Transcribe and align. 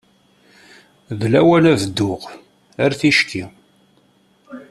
D 1.19 1.21
lawan 1.31 1.65
ad 1.71 1.77
dduɣ. 1.83 2.21
Ar 2.83 2.91
ticki. 2.99 3.43